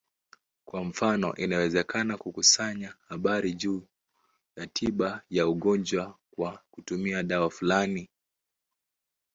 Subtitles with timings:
[0.65, 3.87] Kwa mfano, inawezekana kukusanya habari juu
[4.55, 8.09] ya tiba ya ugonjwa kwa kutumia dawa fulani.